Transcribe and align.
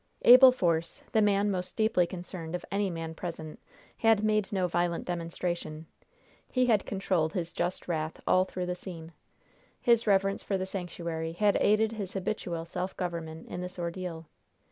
Abel 0.23 0.51
Force, 0.51 1.03
the 1.11 1.21
man 1.21 1.51
most 1.51 1.77
deeply 1.77 2.07
concerned 2.07 2.55
of 2.55 2.65
any 2.71 2.89
man 2.89 3.13
present, 3.13 3.59
had 3.97 4.23
made 4.23 4.51
no 4.51 4.65
violent 4.67 5.05
demonstration. 5.05 5.85
He 6.51 6.65
had 6.65 6.87
controlled 6.87 7.33
his 7.33 7.53
just 7.53 7.87
wrath 7.87 8.19
all 8.25 8.43
through 8.43 8.65
the 8.65 8.73
scene. 8.75 9.13
His 9.79 10.07
reverence 10.07 10.41
for 10.41 10.57
the 10.57 10.65
sanctuary 10.65 11.33
had 11.33 11.55
aided 11.61 11.91
his 11.91 12.13
habitual 12.13 12.65
self 12.65 12.97
government 12.97 13.47
in 13.47 13.61
this 13.61 13.77
ordeal. 13.77 14.25